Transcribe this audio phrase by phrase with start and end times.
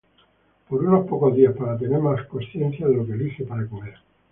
[0.67, 3.97] por unos pocos días para tener más consciencia de lo que elige para comer